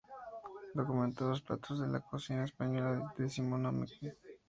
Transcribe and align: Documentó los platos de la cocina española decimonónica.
Documentó 0.73 1.29
los 1.29 1.43
platos 1.43 1.79
de 1.79 1.87
la 1.87 1.99
cocina 1.99 2.43
española 2.43 3.13
decimonónica. 3.19 4.15